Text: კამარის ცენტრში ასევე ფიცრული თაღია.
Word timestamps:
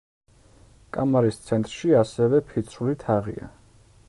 კამარის 0.97 1.37
ცენტრში 1.49 1.93
ასევე 2.01 2.43
ფიცრული 2.51 3.01
თაღია. 3.05 3.53